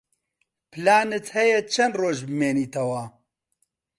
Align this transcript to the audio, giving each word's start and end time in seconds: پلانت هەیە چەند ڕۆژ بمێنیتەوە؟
پلانت 0.71 1.25
هەیە 1.37 1.59
چەند 1.73 1.93
ڕۆژ 2.01 2.17
بمێنیتەوە؟ 2.27 3.03